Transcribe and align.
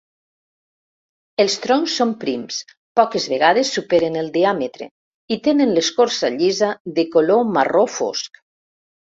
Els 1.43 1.57
troncs 1.65 1.97
són 1.99 2.13
prims, 2.23 2.57
poques 3.01 3.27
vegades 3.33 3.75
superen 3.77 4.17
el 4.23 4.31
diàmetre, 4.39 4.89
i 5.37 5.41
tenen 5.49 5.77
l'escorça 5.77 6.33
llisa 6.41 6.73
de 6.97 7.09
color 7.19 7.45
marró 7.59 7.87
fosc. 8.01 8.43